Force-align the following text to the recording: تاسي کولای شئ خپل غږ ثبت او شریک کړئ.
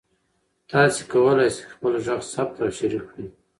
تاسي 0.69 1.01
کولای 1.11 1.49
شئ 1.55 1.63
خپل 1.73 1.93
غږ 2.05 2.21
ثبت 2.33 2.55
او 2.63 2.69
شریک 2.77 3.03
کړئ. 3.09 3.27